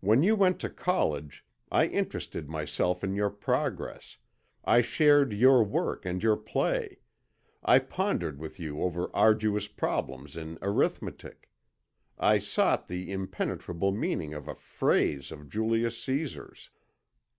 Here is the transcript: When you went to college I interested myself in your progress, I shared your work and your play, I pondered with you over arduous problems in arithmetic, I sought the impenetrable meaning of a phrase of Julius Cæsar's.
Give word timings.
When 0.00 0.22
you 0.22 0.36
went 0.36 0.60
to 0.60 0.68
college 0.68 1.42
I 1.72 1.86
interested 1.86 2.50
myself 2.50 3.02
in 3.02 3.14
your 3.14 3.30
progress, 3.30 4.18
I 4.62 4.82
shared 4.82 5.32
your 5.32 5.64
work 5.64 6.04
and 6.04 6.22
your 6.22 6.36
play, 6.36 6.98
I 7.64 7.78
pondered 7.78 8.38
with 8.38 8.60
you 8.60 8.82
over 8.82 9.08
arduous 9.16 9.66
problems 9.68 10.36
in 10.36 10.58
arithmetic, 10.60 11.50
I 12.18 12.40
sought 12.40 12.88
the 12.88 13.10
impenetrable 13.10 13.90
meaning 13.90 14.34
of 14.34 14.48
a 14.48 14.54
phrase 14.54 15.32
of 15.32 15.48
Julius 15.48 15.98
Cæsar's. 15.98 16.68